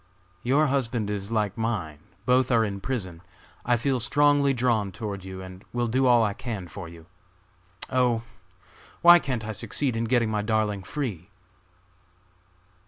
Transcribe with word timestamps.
"Your 0.41 0.65
husband 0.65 1.11
is 1.11 1.29
like 1.29 1.55
mine, 1.55 1.99
both 2.25 2.49
are 2.49 2.65
in 2.65 2.81
prison. 2.81 3.21
I 3.63 3.77
feel 3.77 3.99
strongly 3.99 4.51
drawn 4.51 4.91
toward 4.91 5.23
you 5.23 5.43
and 5.43 5.63
will 5.73 5.85
do 5.85 6.07
all 6.07 6.23
I 6.23 6.33
can 6.33 6.67
for 6.67 6.89
you. 6.89 7.05
Oh! 7.87 8.23
why 9.03 9.19
can't 9.19 9.45
I 9.45 9.51
succeed 9.51 9.95
in 9.95 10.05
getting 10.05 10.31
my 10.31 10.41
darling 10.41 10.81
free!" 10.81 11.29